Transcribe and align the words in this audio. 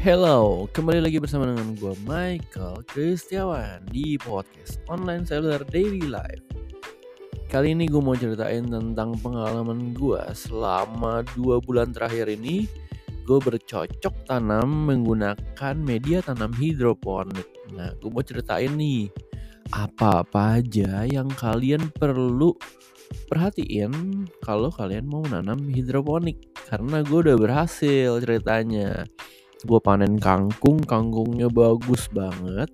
Hello, 0.00 0.64
kembali 0.72 1.04
lagi 1.04 1.20
bersama 1.20 1.44
dengan 1.52 1.76
gue 1.76 1.92
Michael 2.08 2.88
Kristiawan 2.88 3.84
di 3.92 4.16
podcast 4.16 4.80
Online 4.88 5.28
Seller 5.28 5.60
Daily 5.68 6.08
Life. 6.08 6.40
Kali 7.52 7.76
ini 7.76 7.84
gue 7.84 8.00
mau 8.00 8.16
ceritain 8.16 8.64
tentang 8.64 9.12
pengalaman 9.20 9.92
gue 9.92 10.24
selama 10.32 11.20
dua 11.36 11.60
bulan 11.60 11.92
terakhir 11.92 12.32
ini 12.32 12.64
gue 13.28 13.38
bercocok 13.44 14.24
tanam 14.24 14.88
menggunakan 14.88 15.76
media 15.76 16.24
tanam 16.24 16.56
hidroponik. 16.56 17.68
Nah, 17.76 17.92
gue 18.00 18.08
mau 18.08 18.24
ceritain 18.24 18.72
nih 18.72 19.12
apa-apa 19.76 20.64
aja 20.64 21.04
yang 21.04 21.28
kalian 21.28 21.92
perlu 21.92 22.56
perhatiin 23.28 24.24
kalau 24.40 24.72
kalian 24.72 25.04
mau 25.04 25.20
nanam 25.28 25.60
hidroponik 25.68 26.40
karena 26.72 27.04
gue 27.04 27.18
udah 27.20 27.36
berhasil 27.36 28.16
ceritanya 28.24 29.04
gue 29.64 29.80
panen 29.80 30.16
kangkung 30.16 30.80
kangkungnya 30.84 31.48
bagus 31.52 32.08
banget. 32.12 32.70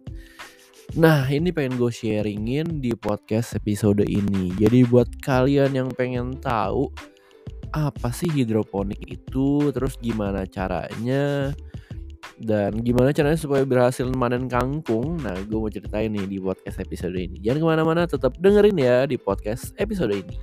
Nah 0.94 1.26
ini 1.26 1.50
pengen 1.50 1.82
gue 1.82 1.90
sharingin 1.90 2.78
di 2.78 2.94
podcast 2.94 3.58
episode 3.58 4.06
ini. 4.06 4.54
Jadi 4.54 4.86
buat 4.86 5.10
kalian 5.22 5.74
yang 5.74 5.90
pengen 5.90 6.38
tahu 6.38 6.90
apa 7.74 8.08
sih 8.14 8.30
hidroponik 8.30 9.02
itu 9.04 9.74
terus 9.74 9.98
gimana 9.98 10.46
caranya 10.46 11.52
dan 12.40 12.78
gimana 12.80 13.10
caranya 13.10 13.36
supaya 13.36 13.66
berhasil 13.66 14.06
manen 14.14 14.46
kangkung 14.46 15.18
nah 15.20 15.34
gue 15.34 15.58
mau 15.58 15.68
ceritain 15.68 16.08
nih 16.08 16.24
di 16.30 16.38
podcast 16.38 16.78
episode 16.78 17.18
ini. 17.18 17.42
Jangan 17.42 17.58
ke 17.58 17.66
mana-mana 17.66 18.02
tetap 18.06 18.38
dengerin 18.38 18.78
ya 18.78 19.04
di 19.04 19.18
podcast 19.18 19.74
episode 19.76 20.14
ini 20.14 20.36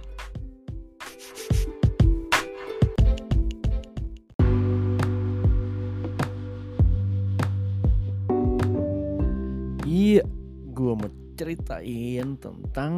gue 10.84 11.00
mau 11.00 11.12
ceritain 11.40 12.36
tentang 12.36 12.94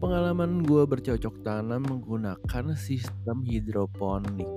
pengalaman 0.00 0.64
gue 0.64 0.88
bercocok 0.88 1.44
tanam 1.44 1.84
menggunakan 1.84 2.72
sistem 2.72 3.44
hidroponik. 3.44 4.48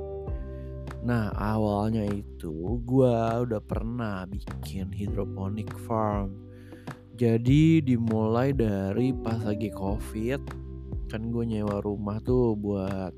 Nah, 1.03 1.35
awalnya 1.35 2.07
itu 2.07 2.79
gue 2.87 3.15
udah 3.43 3.59
pernah 3.59 4.23
bikin 4.31 4.95
hidroponik 4.95 5.75
farm. 5.83 6.31
Jadi 7.19 7.83
dimulai 7.83 8.55
dari 8.55 9.11
pas 9.11 9.43
lagi 9.43 9.67
covid, 9.75 10.39
kan 11.11 11.35
gue 11.35 11.43
nyewa 11.43 11.83
rumah 11.83 12.23
tuh 12.23 12.55
buat 12.55 13.11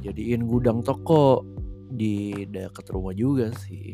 jadiin 0.00 0.48
gudang 0.48 0.80
toko 0.80 1.44
di 1.92 2.48
dekat 2.48 2.88
rumah 2.88 3.12
juga 3.12 3.52
sih. 3.60 3.92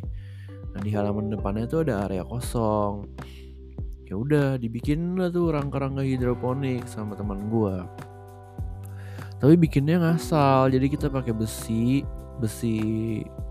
Nah 0.73 0.81
di 0.81 0.95
halaman 0.95 1.34
depannya 1.34 1.67
tuh 1.67 1.83
ada 1.83 2.06
area 2.06 2.23
kosong. 2.23 3.11
Ya 4.12 4.20
udah 4.20 4.60
dibikin 4.60 5.16
lah 5.16 5.32
tuh 5.32 5.56
rangka-rangka 5.56 6.05
hidroponik 6.05 6.84
sama 6.84 7.16
teman 7.16 7.48
gua. 7.48 7.88
Tapi 9.41 9.56
bikinnya 9.56 10.04
ngasal, 10.04 10.69
jadi 10.69 10.84
kita 10.84 11.08
pakai 11.08 11.32
besi, 11.32 12.04
besi 12.36 12.77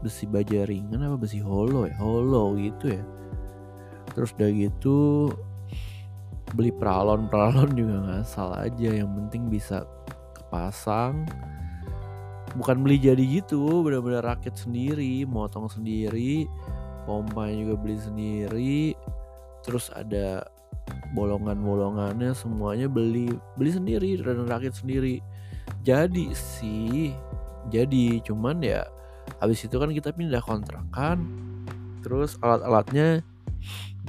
besi 0.06 0.30
baja 0.30 0.62
ringan 0.70 1.02
apa 1.02 1.18
besi 1.18 1.42
hollow 1.42 1.90
ya, 1.90 1.98
hollow 1.98 2.53
gitu 2.62 2.94
ya. 2.94 3.02
Terus 4.14 4.38
udah 4.38 4.50
gitu 4.53 4.98
beli 6.53 6.70
peralon, 6.70 7.25
peralon 7.25 7.73
juga 7.73 7.98
ngasal 7.98 8.53
aja, 8.62 9.02
yang 9.02 9.09
penting 9.18 9.50
bisa 9.50 9.81
kepasang. 10.38 11.25
Bukan 12.53 12.86
beli 12.86 13.02
jadi 13.02 13.42
gitu, 13.42 13.81
bener-bener 13.81 14.22
rakit 14.22 14.53
sendiri, 14.53 15.25
motong 15.25 15.66
sendiri, 15.73 16.46
pompanya 17.09 17.66
juga 17.66 17.75
beli 17.81 17.98
sendiri 17.98 18.94
terus 19.62 19.94
ada 19.94 20.46
bolongan-bolongannya 21.12 22.31
semuanya 22.31 22.88
beli 22.88 23.31
beli 23.59 23.72
sendiri 23.72 24.19
dan 24.19 24.47
rakit 24.47 24.75
sendiri. 24.75 25.19
Jadi 25.86 26.34
sih 26.34 27.13
jadi 27.69 28.22
cuman 28.25 28.63
ya 28.63 28.86
habis 29.38 29.62
itu 29.63 29.75
kan 29.78 29.94
kita 29.94 30.09
pindah 30.12 30.41
kontrakan 30.41 31.30
terus 32.02 32.36
alat-alatnya 32.41 33.22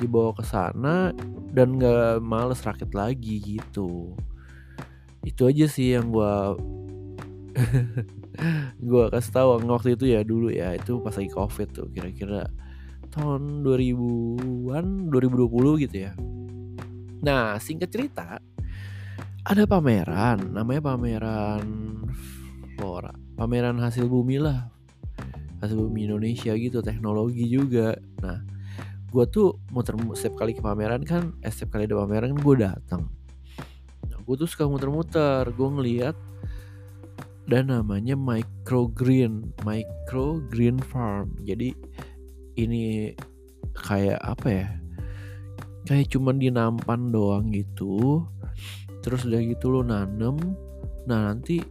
dibawa 0.00 0.32
ke 0.32 0.44
sana 0.48 1.12
dan 1.52 1.76
nggak 1.76 2.24
males 2.24 2.64
rakit 2.64 2.90
lagi 2.96 3.40
gitu. 3.42 4.16
Itu 5.22 5.46
aja 5.46 5.68
sih 5.68 5.94
yang 5.94 6.10
gua 6.10 6.56
gua 8.88 9.12
kasih 9.12 9.32
tahu 9.36 9.48
waktu 9.68 9.94
itu 9.94 10.04
ya 10.08 10.24
dulu 10.24 10.48
ya 10.48 10.72
itu 10.74 10.98
pas 11.04 11.12
lagi 11.12 11.28
covid 11.28 11.68
tuh 11.76 11.86
kira-kira 11.92 12.48
tahun 13.12 13.60
2000-an 13.60 15.12
2020 15.12 15.84
gitu 15.84 15.96
ya. 16.08 16.12
Nah 17.22 17.60
singkat 17.60 17.92
cerita 17.92 18.40
ada 19.42 19.62
pameran 19.66 20.54
namanya 20.54 20.94
pameran 20.94 21.66
flora 22.74 23.12
pameran 23.36 23.76
hasil 23.78 24.08
bumi 24.08 24.40
lah. 24.40 24.72
Hasil 25.62 25.78
bumi 25.78 26.10
Indonesia 26.10 26.50
gitu 26.58 26.82
teknologi 26.82 27.46
juga. 27.46 27.94
Nah 28.18 28.42
gue 29.12 29.24
tuh 29.28 29.60
muter 29.68 29.92
setiap 30.16 30.40
kali 30.40 30.56
ke 30.56 30.64
pameran 30.64 31.04
kan 31.04 31.36
eh, 31.44 31.52
setiap 31.52 31.76
kali 31.76 31.84
ada 31.84 32.00
pameran 32.00 32.32
kan 32.32 32.40
gue 32.40 32.56
datang. 32.56 33.02
Nah, 34.08 34.18
gue 34.24 34.34
tuh 34.40 34.48
suka 34.48 34.64
muter-muter 34.64 35.52
gue 35.52 35.68
ngeliat 35.68 36.16
dan 37.44 37.68
namanya 37.68 38.16
microgreen 38.16 39.52
microgreen 39.66 40.80
farm. 40.80 41.36
Jadi 41.44 41.76
ini 42.56 43.14
kayak 43.74 44.20
apa 44.20 44.48
ya? 44.48 44.68
Kayak 45.88 46.14
cuman 46.14 46.36
dinampan 46.38 47.10
doang 47.10 47.50
gitu. 47.50 48.26
Terus 49.02 49.26
udah 49.26 49.40
gitu 49.42 49.72
lo 49.72 49.80
nanem. 49.82 50.38
Nah 51.08 51.32
nanti 51.32 51.62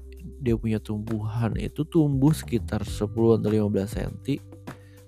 dia 0.41 0.57
punya 0.57 0.81
tumbuhan 0.81 1.53
itu 1.57 1.85
tumbuh 1.85 2.33
sekitar 2.33 2.81
10 2.81 3.09
atau 3.13 3.49
15 3.49 3.93
cm 3.93 4.41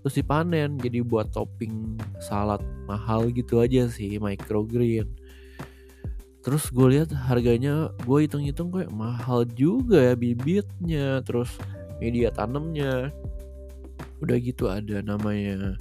terus 0.03 0.19
dipanen 0.19 0.75
jadi 0.77 0.99
buat 0.99 1.31
topping 1.31 1.95
salad 2.19 2.59
mahal 2.85 3.31
gitu 3.31 3.63
aja 3.63 3.87
sih 3.87 4.19
microgreen 4.19 5.07
terus 6.43 6.67
gue 6.69 6.99
lihat 6.99 7.09
harganya 7.15 7.87
gue 8.03 8.27
hitung-hitung 8.27 8.67
kayak 8.67 8.91
mahal 8.91 9.47
juga 9.47 10.11
ya 10.11 10.13
bibitnya. 10.13 11.23
Terus 11.23 11.55
media 12.03 12.35
tanamnya 12.35 13.15
udah 14.23 14.37
gitu 14.39 14.71
ada 14.71 15.03
namanya 15.03 15.75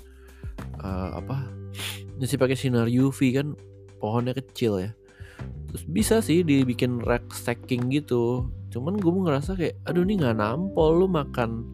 uh, 0.82 1.22
apa? 1.22 1.46
Masih 2.18 2.36
pakai 2.36 2.58
sinar 2.58 2.90
UV 2.90 3.38
kan 3.38 3.54
pohonnya 4.02 4.34
kecil 4.34 4.82
ya. 4.82 4.90
Terus 5.70 5.84
bisa 5.88 6.20
sih 6.20 6.42
dibikin 6.42 7.00
rack 7.00 7.30
stacking 7.32 7.88
gitu. 7.88 8.50
Cuman 8.74 8.98
gue 8.98 9.10
ngerasa 9.10 9.54
kayak 9.54 9.78
aduh 9.86 10.02
ini 10.02 10.20
nggak 10.20 10.36
nampol 10.42 11.04
lu 11.04 11.06
makan 11.08 11.64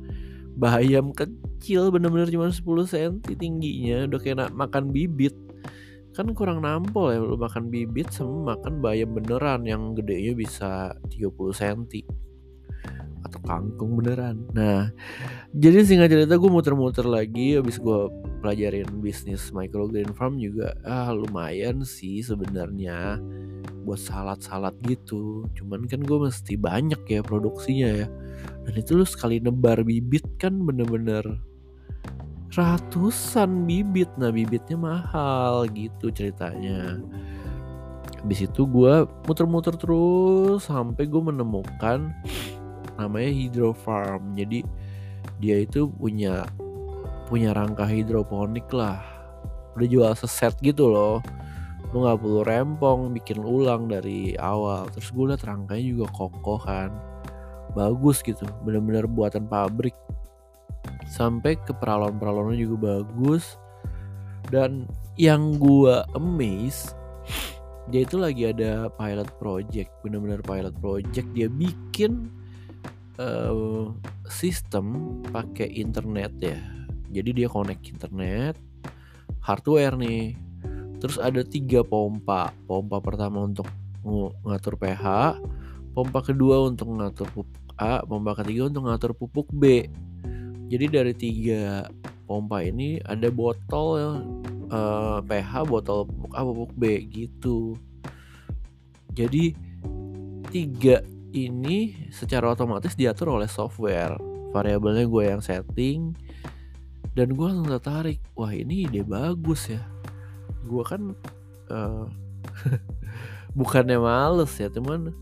bayam 0.58 1.14
kecil 1.14 1.94
bener-bener 1.94 2.26
cuma 2.30 2.50
10 2.50 2.62
cm 2.62 3.14
tingginya 3.38 4.06
udah 4.06 4.20
kayak 4.20 4.52
makan 4.54 4.94
bibit. 4.94 5.34
Kan 6.14 6.34
kurang 6.34 6.62
nampol 6.62 7.14
ya 7.14 7.18
lu 7.18 7.38
makan 7.38 7.70
bibit 7.70 8.10
sama 8.14 8.54
makan 8.54 8.82
bayam 8.82 9.14
beneran 9.14 9.66
yang 9.66 9.94
gedenya 9.94 10.34
bisa 10.34 10.94
30 11.10 11.34
cm 11.58 11.80
atau 13.26 13.38
kangkung 13.44 13.98
beneran. 13.98 14.46
Nah, 14.54 14.94
jadi 15.56 15.80
singkat 15.80 16.12
cerita 16.12 16.36
gue 16.36 16.50
muter-muter 16.52 17.08
lagi 17.08 17.56
habis 17.56 17.80
gue 17.80 18.12
pelajarin 18.44 18.88
bisnis 19.00 19.48
microgreen 19.48 20.12
farm 20.12 20.36
juga 20.36 20.76
ah 20.84 21.08
lumayan 21.10 21.82
sih 21.88 22.20
sebenarnya 22.20 23.16
buat 23.88 23.96
salad-salad 23.96 24.76
gitu. 24.84 25.48
Cuman 25.56 25.88
kan 25.88 26.04
gue 26.04 26.18
mesti 26.28 26.60
banyak 26.60 27.00
ya 27.08 27.24
produksinya 27.24 28.04
ya. 28.04 28.06
Dan 28.68 28.74
itu 28.76 29.00
lu 29.00 29.08
sekali 29.08 29.40
nebar 29.40 29.80
bibit 29.80 30.24
kan 30.36 30.52
bener-bener 30.52 31.24
ratusan 32.52 33.64
bibit. 33.64 34.12
Nah 34.20 34.28
bibitnya 34.28 34.76
mahal 34.76 35.64
gitu 35.72 36.12
ceritanya. 36.12 37.00
Habis 38.20 38.44
itu 38.44 38.68
gue 38.68 39.08
muter-muter 39.24 39.72
terus 39.80 40.68
sampai 40.68 41.08
gue 41.08 41.22
menemukan 41.22 42.12
namanya 42.98 43.30
hydro 43.30 43.70
farm 43.72 44.34
jadi 44.34 44.66
dia 45.38 45.62
itu 45.62 45.86
punya 45.90 46.46
punya 47.30 47.54
rangka 47.54 47.86
hidroponik 47.86 48.66
lah. 48.74 48.98
Udah 49.78 49.88
jual 49.88 50.12
seset 50.18 50.54
gitu 50.64 50.90
loh. 50.90 51.22
Lu 51.94 52.04
nggak 52.04 52.20
perlu 52.20 52.42
rempong 52.44 53.14
bikin 53.14 53.40
ulang 53.40 53.86
dari 53.86 54.34
awal. 54.36 54.90
Terus 54.92 55.08
gue 55.14 55.24
liat 55.32 55.42
rangkanya 55.46 55.84
juga 55.84 56.06
kokoh 56.12 56.60
kan. 56.60 56.90
Bagus 57.76 58.24
gitu 58.24 58.44
bener-bener 58.64 59.06
buatan 59.06 59.46
pabrik. 59.46 59.94
Sampai 61.08 61.56
ke 61.60 61.72
peralon-peralonnya 61.76 62.58
juga 62.58 63.00
bagus. 63.00 63.56
Dan 64.48 64.88
yang 65.20 65.60
gue 65.60 65.94
amazed 66.16 66.96
dia 67.88 68.04
itu 68.04 68.20
lagi 68.20 68.52
ada 68.52 68.92
pilot 68.92 69.28
project 69.40 69.88
bener-bener 70.04 70.44
pilot 70.44 70.76
project. 70.76 71.28
Dia 71.32 71.48
bikin 71.48 72.28
uh, 73.18 73.92
sistem 74.30 75.18
pakai 75.28 75.68
internet 75.74 76.32
ya. 76.40 76.58
Jadi 77.12 77.44
dia 77.44 77.48
connect 77.50 77.84
internet 77.90 78.56
hardware 79.42 79.98
nih. 79.98 80.34
Terus 80.98 81.20
ada 81.20 81.42
tiga 81.46 81.86
pompa. 81.86 82.50
Pompa 82.66 82.98
pertama 82.98 83.44
untuk 83.44 83.68
ngatur 84.46 84.80
pH 84.80 85.36
pompa 85.92 86.22
kedua 86.22 86.70
untuk 86.70 86.94
ngatur 86.94 87.26
pupuk 87.34 87.58
A 87.78 88.02
pompa 88.06 88.34
ketiga 88.38 88.70
untuk 88.70 88.86
ngatur 88.86 89.12
pupuk 89.14 89.48
B. 89.50 89.86
Jadi 90.70 90.86
dari 90.86 91.14
tiga 91.14 91.86
pompa 92.26 92.62
ini 92.62 93.02
ada 93.02 93.30
botol 93.30 94.22
uh, 94.70 95.18
pH 95.22 95.66
botol 95.66 96.06
pupuk 96.06 96.32
A 96.34 96.40
pupuk 96.46 96.72
B 96.78 97.02
gitu. 97.10 97.74
Jadi 99.14 99.54
tiga 100.54 101.02
ini 101.32 102.08
secara 102.12 102.52
otomatis 102.52 102.96
diatur 102.96 103.36
oleh 103.36 103.48
software. 103.50 104.16
Variabelnya 104.52 105.04
gue 105.04 105.24
yang 105.28 105.42
setting 105.44 106.16
dan 107.12 107.34
gue 107.34 107.46
langsung 107.46 107.68
tertarik 107.68 108.22
wah 108.38 108.52
ini 108.52 108.88
ide 108.88 109.04
bagus 109.04 109.68
ya. 109.68 109.84
Gue 110.64 110.82
kan 110.86 111.12
uh, 111.68 112.06
bukannya 113.58 113.98
males 114.00 114.52
ya 114.56 114.68
teman 114.72 115.12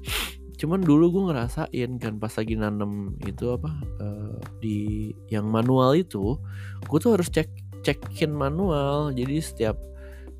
cuman 0.57 0.81
dulu 0.81 1.13
gue 1.13 1.23
ngerasain 1.29 2.01
kan 2.01 2.17
pas 2.17 2.33
lagi 2.33 2.57
nanem 2.57 3.13
itu 3.29 3.53
apa 3.53 3.77
uh, 4.01 4.41
di 4.57 5.13
yang 5.29 5.53
manual 5.53 5.93
itu 5.93 6.41
gue 6.89 6.97
tuh 6.97 7.21
harus 7.21 7.29
cek 7.29 7.67
cekin 7.87 8.35
manual. 8.35 9.15
Jadi 9.15 9.37
setiap 9.39 9.77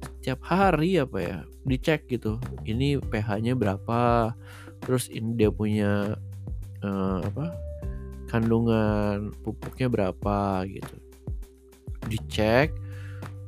setiap 0.03 0.41
hari 0.43 0.99
apa 0.99 1.19
ya 1.23 1.39
dicek 1.63 2.11
gitu 2.11 2.43
ini 2.67 2.99
pH-nya 2.99 3.55
berapa 3.55 4.33
terus 4.87 5.11
ini 5.11 5.35
dia 5.35 5.51
punya 5.51 6.15
uh, 6.87 7.19
apa 7.27 7.59
kandungan 8.31 9.35
pupuknya 9.43 9.91
berapa 9.91 10.63
gitu. 10.71 10.97
Dicek 12.07 12.71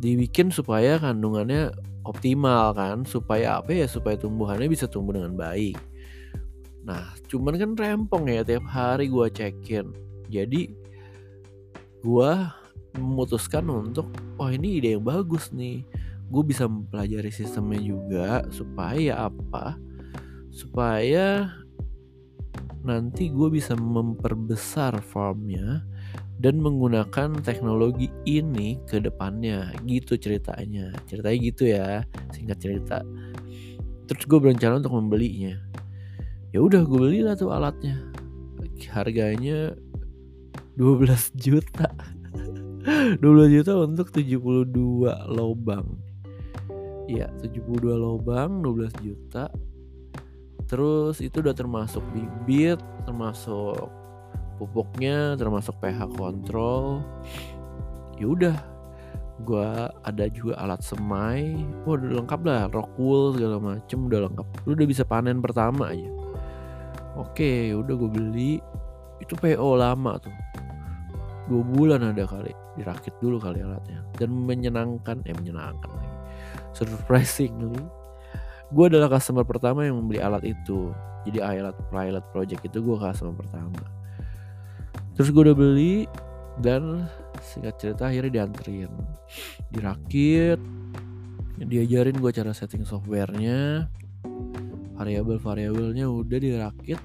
dibikin 0.02 0.50
supaya 0.50 0.98
kandungannya 0.98 1.70
optimal 2.06 2.74
kan 2.74 3.02
supaya 3.06 3.62
apa 3.62 3.74
ya 3.74 3.86
supaya 3.86 4.18
tumbuhannya 4.18 4.66
bisa 4.66 4.90
tumbuh 4.90 5.14
dengan 5.14 5.38
baik. 5.38 5.78
Nah 6.82 7.14
cuman 7.30 7.54
kan 7.54 7.70
rempong 7.78 8.26
ya 8.26 8.42
tiap 8.42 8.66
hari 8.66 9.06
gue 9.06 9.26
cekin. 9.30 9.94
Jadi 10.26 10.74
gue 12.02 12.32
memutuskan 12.98 13.66
untuk 13.70 14.10
wah 14.34 14.50
ini 14.50 14.82
ide 14.82 14.98
yang 14.98 15.06
bagus 15.06 15.54
nih. 15.54 15.86
Gue 16.28 16.42
bisa 16.44 16.66
mempelajari 16.66 17.30
sistemnya 17.32 17.80
juga 17.80 18.44
supaya 18.52 19.30
apa 19.30 19.78
supaya 20.58 21.54
nanti 22.82 23.30
gue 23.30 23.46
bisa 23.46 23.78
memperbesar 23.78 24.98
farmnya 24.98 25.86
dan 26.42 26.58
menggunakan 26.58 27.38
teknologi 27.46 28.10
ini 28.26 28.74
ke 28.90 28.98
depannya. 28.98 29.70
Gitu 29.86 30.18
ceritanya. 30.18 30.90
Ceritanya 31.06 31.38
gitu 31.38 31.62
ya. 31.70 32.02
Singkat 32.34 32.58
cerita. 32.58 32.98
Terus 34.10 34.24
gue 34.26 34.38
berencana 34.42 34.82
untuk 34.82 34.98
membelinya. 34.98 35.54
Ya 36.50 36.58
udah 36.58 36.82
gue 36.82 36.98
belilah 36.98 37.38
tuh 37.38 37.54
alatnya. 37.54 38.02
Harganya 38.90 39.78
12 40.74 41.38
juta. 41.38 41.86
12 43.22 43.54
juta 43.62 43.72
untuk 43.78 44.10
72 44.10 45.06
lobang. 45.30 45.86
Ya 47.06 47.30
72 47.42 47.94
lobang 47.94 48.62
12 48.62 49.06
juta 49.06 49.50
terus 50.68 51.24
itu 51.24 51.40
udah 51.40 51.56
termasuk 51.56 52.04
bibit 52.12 52.76
termasuk 53.08 53.88
pupuknya 54.60 55.38
termasuk 55.38 55.72
pH 55.80 56.10
kontrol. 56.18 57.00
Ya 58.18 58.26
udah 58.26 58.56
gue 59.46 59.70
ada 60.02 60.24
juga 60.28 60.58
alat 60.58 60.82
semai. 60.82 61.54
Wah 61.86 61.94
udah 61.94 62.20
lengkap 62.20 62.40
lah 62.42 62.66
rock 62.68 62.90
wool 62.98 63.38
segala 63.38 63.56
macem 63.62 64.10
udah 64.10 64.28
lengkap. 64.28 64.46
Lu 64.66 64.74
udah 64.74 64.86
bisa 64.90 65.06
panen 65.06 65.38
pertama 65.38 65.94
aja. 65.94 66.10
Oke 67.14 67.72
udah 67.72 67.94
gue 67.94 68.10
beli. 68.10 68.52
Itu 69.22 69.38
PO 69.38 69.78
lama 69.78 70.18
tuh. 70.18 70.34
Dua 71.48 71.62
bulan 71.64 72.04
ada 72.12 72.26
kali. 72.28 72.52
Dirakit 72.76 73.14
dulu 73.22 73.38
kali 73.40 73.62
alatnya. 73.62 74.02
Dan 74.18 74.34
menyenangkan 74.44 75.22
eh 75.24 75.32
menyenangkan 75.32 75.88
lagi. 75.88 76.16
Surprisingly 76.74 77.97
gue 78.68 78.84
adalah 78.84 79.08
customer 79.08 79.44
pertama 79.44 79.84
yang 79.84 80.00
membeli 80.00 80.20
alat 80.20 80.44
itu. 80.44 80.92
Jadi 81.28 81.38
alat 81.40 81.76
pilot 81.92 82.24
project 82.32 82.62
itu 82.64 82.78
gue 82.80 82.96
customer 82.96 83.34
pertama. 83.36 83.82
Terus 85.16 85.28
gue 85.32 85.42
udah 85.50 85.56
beli 85.56 86.06
dan 86.62 87.08
singkat 87.40 87.76
cerita 87.80 88.08
akhirnya 88.08 88.44
dianterin. 88.44 88.92
Dirakit 89.72 90.60
diajarin 91.58 92.16
gue 92.22 92.30
cara 92.30 92.54
setting 92.54 92.86
softwarenya. 92.86 93.90
Variabel-variabelnya 94.98 96.10
udah 96.10 96.38
dirakit. 96.38 97.00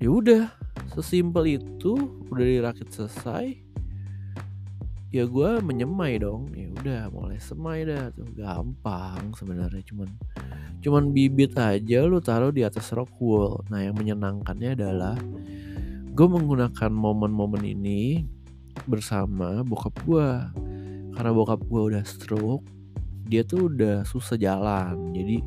Ya 0.00 0.08
udah 0.08 0.48
sesimpel 0.90 1.60
itu 1.60 2.20
udah 2.32 2.44
dirakit 2.44 2.88
selesai 2.90 3.70
ya 5.10 5.26
gue 5.26 5.50
menyemai 5.58 6.22
dong 6.22 6.54
ya 6.54 6.69
udah 6.80 7.12
mulai 7.12 7.38
semai 7.38 7.84
dah 7.84 8.08
tuh. 8.12 8.26
Gampang 8.32 9.36
sebenarnya 9.36 9.84
cuman 9.84 10.08
cuman 10.80 11.12
bibit 11.12 11.52
aja 11.60 12.08
lu 12.08 12.18
taruh 12.24 12.50
di 12.50 12.64
atas 12.64 12.90
rock 12.96 13.12
wool. 13.20 13.60
Nah 13.68 13.84
yang 13.84 13.96
menyenangkannya 13.96 14.74
adalah 14.74 15.16
gue 16.10 16.26
menggunakan 16.26 16.90
momen-momen 16.90 17.62
ini 17.62 18.24
bersama 18.88 19.60
bokap 19.60 19.94
gue 20.08 20.28
karena 21.14 21.30
bokap 21.36 21.60
gue 21.68 21.82
udah 21.94 22.04
stroke 22.06 22.64
dia 23.30 23.46
tuh 23.46 23.70
udah 23.70 24.02
susah 24.02 24.34
jalan. 24.40 25.14
Jadi 25.14 25.38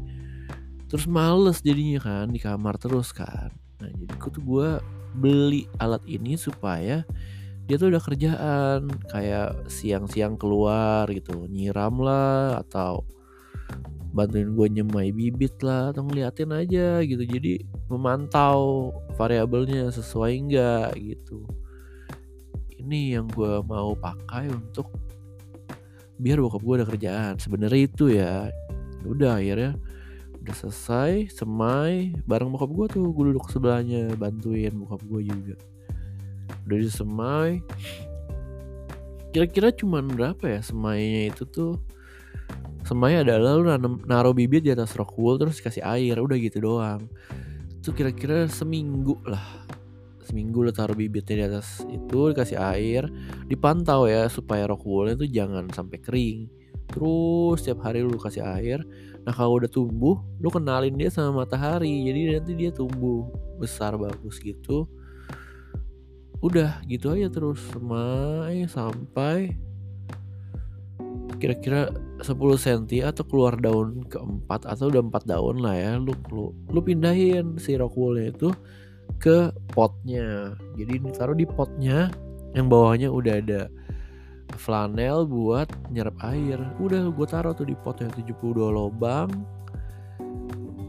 terus 0.87 1.09
males 1.09 1.59
jadinya 1.65 1.99
kan 1.99 2.25
di 2.29 2.39
kamar 2.39 2.77
terus 2.77 3.11
kan. 3.11 3.51
Nah 3.81 3.89
jadi 3.89 4.13
gue 4.15 4.29
tuh 4.31 4.43
gue 4.45 4.69
beli 5.13 5.65
alat 5.77 6.01
ini 6.09 6.37
supaya 6.37 7.01
dia 7.63 7.75
tuh 7.79 7.87
udah 7.95 8.03
kerjaan 8.03 8.91
kayak 9.07 9.71
siang-siang 9.71 10.35
keluar 10.35 11.07
gitu 11.07 11.47
nyiram 11.47 11.95
lah 12.03 12.59
atau 12.59 13.07
bantuin 14.13 14.53
gue 14.53 14.67
nyemai 14.69 15.09
bibit 15.09 15.57
lah 15.65 15.89
atau 15.89 16.05
ngeliatin 16.05 16.53
aja 16.53 17.01
gitu. 17.01 17.23
Jadi 17.25 17.65
memantau 17.89 18.93
variabelnya 19.17 19.89
sesuai 19.89 20.31
enggak 20.37 20.93
gitu. 21.01 21.47
Ini 22.77 23.17
yang 23.19 23.31
gue 23.31 23.63
mau 23.65 23.97
pakai 23.97 24.53
untuk 24.53 24.91
biar 26.21 26.37
bokap 26.43 26.61
gue 26.61 26.75
ada 26.77 26.87
kerjaan. 26.87 27.33
Sebenarnya 27.41 27.81
itu 27.89 28.05
ya 28.13 28.51
udah 29.03 29.41
akhirnya 29.41 29.73
udah 30.43 30.55
selesai 30.55 31.31
semai 31.31 32.11
bareng 32.27 32.51
bokap 32.53 32.69
gue 32.75 32.87
tuh 32.99 33.05
gue 33.15 33.25
duduk 33.31 33.47
sebelahnya 33.47 34.13
bantuin 34.19 34.75
bokap 34.75 34.99
gue 35.07 35.21
juga 35.23 35.55
udah 36.63 36.77
disemai 36.79 37.59
kira-kira 39.33 39.73
cuman 39.73 40.13
berapa 40.13 40.45
ya 40.45 40.61
semainya 40.61 41.33
itu 41.33 41.43
tuh? 41.49 41.81
Semai 42.85 43.17
adalah 43.17 43.57
lu 43.57 43.65
naruh 44.05 44.37
bibit 44.37 44.61
di 44.61 44.69
atas 44.69 44.93
rock 44.93 45.17
wool 45.17 45.41
terus 45.41 45.57
kasih 45.57 45.81
air 45.81 46.21
udah 46.21 46.37
gitu 46.37 46.61
doang. 46.61 47.09
Itu 47.81 47.97
kira-kira 47.97 48.45
seminggu 48.45 49.17
lah. 49.25 49.65
Seminggu 50.23 50.63
lu 50.63 50.71
taruh 50.71 50.95
bibitnya 50.95 51.35
di 51.35 51.45
atas 51.49 51.81
itu 51.89 52.29
dikasih 52.29 52.61
air. 52.61 53.09
Dipantau 53.49 54.05
ya 54.05 54.29
supaya 54.29 54.69
rock 54.69 54.85
woolnya 54.85 55.17
tuh 55.17 55.29
jangan 55.31 55.65
sampai 55.73 55.97
kering. 55.97 56.39
Terus 56.93 57.65
setiap 57.65 57.89
hari 57.89 58.05
lu 58.05 58.15
kasih 58.21 58.45
air 58.45 58.85
nah 59.23 59.31
kalau 59.31 59.55
udah 59.55 59.71
tumbuh 59.71 60.19
lu 60.43 60.51
kenalin 60.51 60.93
dia 60.93 61.09
sama 61.09 61.41
matahari. 61.41 62.05
Jadi 62.05 62.37
nanti 62.37 62.53
dia 62.53 62.69
tumbuh 62.69 63.25
besar 63.57 63.97
bagus 63.97 64.37
gitu 64.37 64.85
udah 66.43 66.83
gitu 66.91 67.15
aja 67.15 67.31
terus. 67.31 67.63
Semai 67.71 68.67
sampai 68.67 69.55
kira-kira 71.39 71.91
10 72.23 72.39
cm 72.55 73.03
atau 73.03 73.23
keluar 73.27 73.59
daun 73.59 74.03
keempat 74.07 74.63
atau 74.63 74.87
udah 74.87 75.03
empat 75.03 75.27
daun 75.27 75.59
lah 75.59 75.75
ya 75.75 75.99
lu 75.99 76.15
lu, 76.31 76.55
lu 76.71 76.79
pindahin 76.79 77.59
si 77.59 77.75
rockwoolnya 77.75 78.31
itu 78.31 78.51
ke 79.19 79.51
potnya. 79.71 80.55
Jadi 80.75 81.03
ditaruh 81.03 81.35
di 81.35 81.47
potnya 81.47 82.11
yang 82.55 82.67
bawahnya 82.67 83.09
udah 83.11 83.33
ada 83.39 83.61
flanel 84.55 85.25
buat 85.27 85.67
nyerap 85.91 86.15
air. 86.27 86.59
Udah 86.79 87.11
gue 87.11 87.27
taruh 87.27 87.55
tuh 87.55 87.67
di 87.67 87.75
pot 87.75 87.99
yang 87.99 88.11
72 88.13 88.55
lubang 88.55 89.31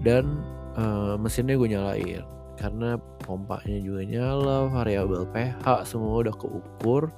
dan 0.04 0.42
uh, 0.76 1.16
mesinnya 1.18 1.56
gue 1.56 1.68
nyalain. 1.70 2.24
Karena 2.54 2.98
pompanya 3.24 3.80
juga 3.80 4.04
nyala 4.04 4.68
variabel 4.68 5.24
pH 5.32 5.88
semua 5.88 6.20
udah 6.20 6.34
keukur. 6.36 7.08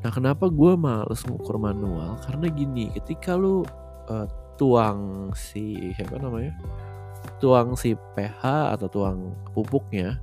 Nah 0.00 0.10
kenapa 0.10 0.48
gue 0.48 0.72
males 0.74 1.20
ngukur 1.28 1.60
manual? 1.60 2.16
Karena 2.24 2.48
gini, 2.48 2.88
ketika 2.96 3.36
lu 3.36 3.62
uh, 4.08 4.26
tuang 4.56 5.30
si 5.36 5.92
apa 6.00 6.16
namanya, 6.16 6.56
tuang 7.38 7.76
si 7.76 7.92
pH 8.16 8.72
atau 8.74 8.88
tuang 8.88 9.36
pupuknya, 9.52 10.16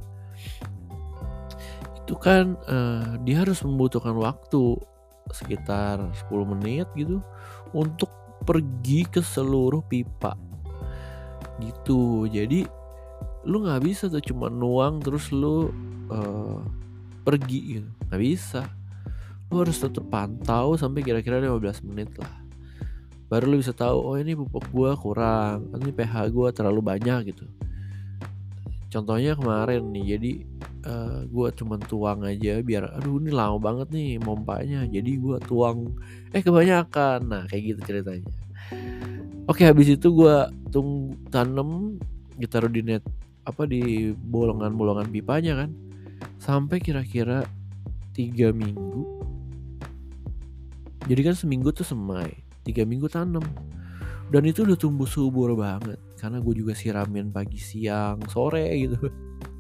itu 2.01 2.05
itu 2.05 2.13
kan 2.21 2.53
uh, 2.69 3.17
dia 3.25 3.41
harus 3.41 3.65
membutuhkan 3.65 4.13
waktu 4.13 4.77
sekitar 5.33 5.97
10 6.29 6.53
menit 6.53 6.85
gitu 6.93 7.17
untuk 7.74 8.13
pergi 8.45 9.09
ke 9.09 9.25
seluruh 9.25 9.81
pipa. 9.89 10.38
Gitu. 11.57 12.29
Jadi 12.29 12.69
lu 13.45 13.61
nggak 13.61 13.81
bisa 13.85 14.09
tuh 14.09 14.21
cuma 14.25 14.49
nuang 14.49 14.97
terus 14.99 15.29
lu 15.29 15.69
uh, 16.09 16.59
pergi 17.21 17.79
gitu. 17.79 17.89
Nggak 18.09 18.21
bisa. 18.21 18.61
Lu 19.53 19.61
harus 19.61 19.77
tetap 19.77 20.05
pantau 20.09 20.73
sampai 20.77 21.05
kira-kira 21.05 21.37
15 21.37 21.85
menit 21.85 22.09
lah. 22.17 22.33
Baru 23.29 23.49
lu 23.53 23.61
bisa 23.61 23.73
tahu 23.73 23.97
oh 24.01 24.15
ini 24.17 24.37
pupuk 24.37 24.69
gua 24.69 24.93
kurang 24.97 25.73
ini 25.77 25.89
pH 25.93 26.29
gua 26.33 26.49
terlalu 26.49 26.81
banyak 26.81 27.33
gitu. 27.33 27.45
Contohnya 28.89 29.33
kemarin 29.33 29.93
nih 29.93 30.05
jadi 30.17 30.31
uh, 30.85 31.19
gua 31.29 31.49
cuma 31.53 31.77
tuang 31.81 32.25
aja 32.25 32.61
biar 32.61 32.97
aduh 32.97 33.17
ini 33.17 33.33
lama 33.33 33.57
banget 33.57 33.89
nih 33.93 34.21
mompanya 34.21 34.85
jadi 34.89 35.11
gua 35.21 35.37
tuang. 35.41 35.97
Eh 36.33 36.41
kebanyakan. 36.41 37.25
Nah 37.25 37.43
kayak 37.49 37.77
gitu 37.77 37.93
ceritanya. 37.93 38.29
Oke 39.45 39.65
habis 39.65 39.93
itu 39.93 40.09
gua 40.09 40.49
tung 40.73 41.13
tanam 41.29 42.01
ditaruh 42.37 42.69
di 42.69 42.81
net 42.81 43.05
apa 43.45 43.69
di 43.69 44.11
bolongan-bolongan 44.13 45.07
pipanya 45.13 45.65
kan. 45.65 45.69
Sampai 46.41 46.81
kira-kira 46.81 47.45
tiga 48.11 48.49
minggu. 48.51 49.05
Jadi 51.05 51.21
kan 51.21 51.35
seminggu 51.37 51.69
tuh 51.69 51.85
semai 51.85 52.33
tiga 52.65 52.81
minggu 52.81 53.05
tanam 53.05 53.45
dan 54.33 54.41
itu 54.49 54.65
udah 54.65 54.73
tumbuh 54.73 55.05
subur 55.05 55.53
banget 55.53 56.01
karena 56.17 56.41
gue 56.41 56.53
juga 56.57 56.73
siramin 56.73 57.29
pagi 57.29 57.61
siang 57.61 58.25
sore 58.25 58.65
gitu. 58.73 58.97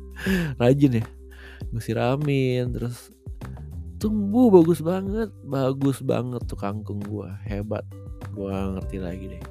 Rajin 0.61 1.01
ya 1.01 1.05
gue 1.69 1.81
siramin 1.81 2.73
terus 2.73 3.13
tumbuh 4.01 4.51
bagus 4.51 4.81
banget 4.81 5.29
bagus 5.45 6.01
banget 6.01 6.41
tuh 6.49 6.57
kangkung 6.57 6.99
gue 7.05 7.29
hebat. 7.45 7.85
Gue 8.33 8.49
ngerti 8.49 8.97
lagi 8.97 9.25
deh. 9.37 9.43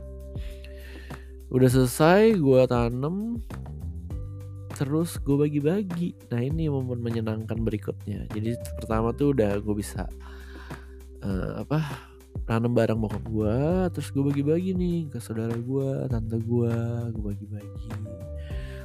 Udah 1.55 1.71
selesai 1.71 2.35
gue 2.35 2.61
tanam 2.67 3.39
terus 4.75 5.17
gue 5.23 5.37
bagi-bagi. 5.39 6.19
Nah 6.35 6.43
ini 6.43 6.67
momen 6.67 7.01
menyenangkan 7.01 7.57
berikutnya. 7.63 8.27
Jadi 8.35 8.59
pertama 8.77 9.15
tuh 9.15 9.33
udah 9.33 9.57
gue 9.63 9.75
bisa 9.79 10.11
uh, 11.23 11.63
apa 11.63 12.11
nanam 12.51 12.75
barang 12.75 12.99
bokap 12.99 13.25
gue 13.31 13.57
terus 13.95 14.11
gue 14.11 14.21
bagi-bagi 14.21 14.75
nih 14.75 15.09
ke 15.09 15.23
saudara 15.23 15.55
gue 15.55 15.89
tante 16.11 16.37
gue 16.43 16.75
gue 17.15 17.23
bagi-bagi. 17.23 17.89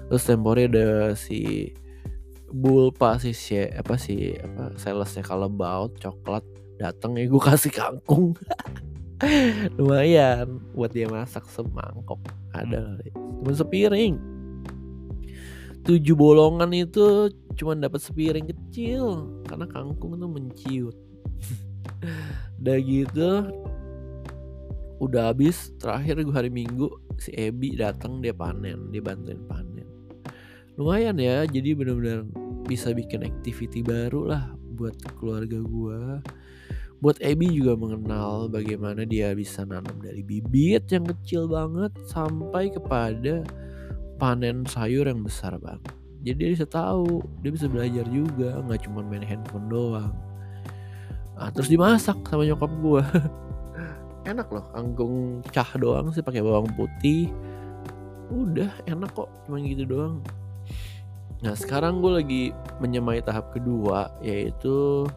Terus 0.10 0.24
tempornya 0.26 0.66
ada 0.70 0.88
si 1.18 1.74
bulpa 2.50 3.22
si 3.22 3.34
si 3.34 3.58
apa 3.58 3.94
sih 3.98 4.34
apa 4.34 4.74
salesnya 4.78 5.22
kalau 5.22 5.50
baut 5.50 5.94
coklat 6.02 6.42
datang 6.82 7.18
ya 7.18 7.26
gue 7.26 7.42
kasih 7.42 7.74
kangkung. 7.74 8.38
Lumayan 9.76 10.64
buat 10.72 10.96
dia 10.96 11.12
masak 11.12 11.44
semangkok. 11.52 12.22
Ada 12.56 13.02
cuma 13.44 13.52
sepiring 13.52 14.39
tujuh 15.86 16.16
bolongan 16.16 16.72
itu 16.74 17.32
cuma 17.56 17.76
dapat 17.76 18.00
sepiring 18.02 18.48
kecil. 18.50 19.28
Karena 19.48 19.66
kangkung 19.68 20.16
itu 20.18 20.28
menciut. 20.28 20.98
Udah 22.60 22.78
gitu 22.84 23.32
udah 25.00 25.32
habis. 25.32 25.72
Terakhir 25.80 26.22
gue 26.22 26.36
hari 26.36 26.52
minggu 26.52 26.92
si 27.16 27.32
Ebi 27.32 27.76
datang 27.80 28.20
dia 28.20 28.36
panen 28.36 28.92
dia 28.92 29.00
bantuin 29.00 29.40
panen. 29.48 29.88
Lumayan 30.76 31.16
ya 31.20 31.48
jadi 31.48 31.76
benar-benar 31.76 32.28
bisa 32.68 32.92
bikin 32.92 33.24
activity 33.24 33.80
baru 33.80 34.28
lah 34.28 34.44
buat 34.80 34.96
keluarga 35.20 35.60
gue 35.60 36.00
buat 37.00 37.16
Ebi 37.24 37.48
juga 37.56 37.80
mengenal 37.80 38.52
bagaimana 38.52 39.08
dia 39.08 39.32
bisa 39.32 39.64
nanam 39.64 40.04
dari 40.04 40.20
bibit 40.20 40.88
yang 40.92 41.08
kecil 41.08 41.48
banget 41.48 41.96
sampai 42.12 42.68
kepada 42.72 43.44
panen 44.20 44.68
sayur 44.68 45.08
yang 45.08 45.24
besar 45.24 45.56
banget 45.58 45.96
jadi 46.20 46.36
dia 46.36 46.50
bisa 46.52 46.68
tahu 46.68 47.24
dia 47.40 47.52
bisa 47.56 47.72
belajar 47.72 48.04
juga 48.12 48.60
nggak 48.60 48.88
cuma 48.88 49.00
main 49.08 49.24
handphone 49.24 49.72
doang. 49.72 50.12
Nah, 51.40 51.48
terus 51.56 51.72
dimasak 51.72 52.20
sama 52.28 52.44
nyokap 52.44 52.72
gue 52.84 53.04
enak 54.32 54.52
loh 54.52 54.68
kangkung 54.76 55.40
cah 55.56 55.72
doang 55.80 56.12
sih 56.12 56.20
pakai 56.20 56.44
bawang 56.44 56.68
putih. 56.76 57.32
Udah 58.28 58.68
enak 58.84 59.16
kok 59.16 59.32
cuma 59.48 59.64
gitu 59.64 59.88
doang. 59.88 60.20
Nah 61.40 61.56
sekarang 61.56 62.04
gue 62.04 62.12
lagi 62.20 62.44
menyemai 62.84 63.24
tahap 63.24 63.56
kedua 63.56 64.12
yaitu 64.20 65.08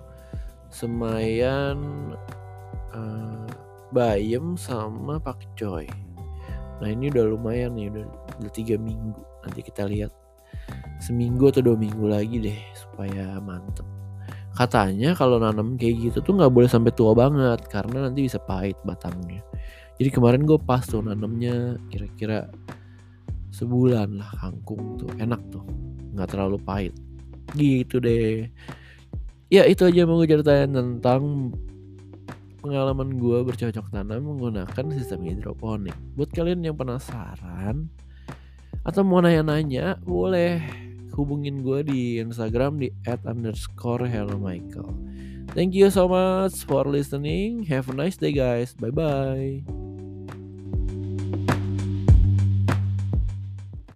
semayan 0.70 2.14
uh, 2.94 3.50
bayam 3.90 4.56
sama 4.56 5.20
pakcoy 5.20 5.84
nah 6.82 6.90
ini 6.90 7.14
udah 7.14 7.30
lumayan 7.30 7.78
nih 7.78 7.94
udah, 7.94 8.06
udah 8.40 8.52
tiga 8.52 8.80
minggu. 8.80 9.20
Nanti 9.44 9.60
kita 9.60 9.84
lihat 9.88 10.12
seminggu 11.02 11.50
atau 11.50 11.64
dua 11.64 11.76
minggu 11.76 12.06
lagi 12.06 12.38
deh 12.38 12.60
supaya 12.76 13.40
mantep. 13.42 13.84
Katanya 14.52 15.16
kalau 15.16 15.40
nanam 15.40 15.80
kayak 15.80 16.12
gitu 16.12 16.18
tuh 16.20 16.36
nggak 16.36 16.52
boleh 16.52 16.68
sampai 16.68 16.92
tua 16.92 17.16
banget 17.16 17.64
karena 17.72 18.08
nanti 18.08 18.28
bisa 18.28 18.36
pahit 18.36 18.76
batangnya. 18.84 19.40
Jadi 19.96 20.08
kemarin 20.12 20.44
gue 20.44 20.60
pas 20.60 20.84
tuh 20.84 21.00
nanamnya 21.00 21.80
kira-kira 21.88 22.52
sebulan 23.52 24.20
lah 24.20 24.30
kangkung 24.40 25.00
tuh. 25.00 25.08
Enak 25.16 25.40
tuh. 25.48 25.64
Nggak 26.12 26.36
terlalu 26.36 26.60
pahit. 26.60 26.94
Gitu 27.56 27.96
deh. 27.96 28.48
Ya 29.52 29.64
itu 29.68 29.84
aja 29.88 30.04
mau 30.04 30.20
gue 30.20 30.28
ceritain 30.28 30.68
tentang 30.68 31.52
pengalaman 32.60 33.18
gue 33.18 33.42
bercocok 33.42 33.88
tanam 33.88 34.20
menggunakan 34.22 34.84
sistem 34.92 35.24
hidroponik. 35.26 35.96
Buat 36.14 36.30
kalian 36.32 36.60
yang 36.60 36.76
penasaran 36.76 37.88
atau 38.82 39.02
mau 39.06 39.22
nanya-nanya 39.22 39.98
boleh 40.02 40.58
hubungin 41.14 41.60
gue 41.62 41.80
di 41.86 42.00
Instagram 42.18 42.80
di 42.80 42.88
at 43.04 43.22
underscore 43.28 44.08
hello 44.08 44.34
Michael. 44.40 44.90
Thank 45.52 45.76
you 45.76 45.92
so 45.92 46.08
much 46.08 46.64
for 46.64 46.88
listening. 46.88 47.68
Have 47.68 47.92
a 47.92 47.94
nice 47.94 48.16
day 48.16 48.32
guys. 48.32 48.72
Bye 48.72 48.94
bye. 48.94 49.82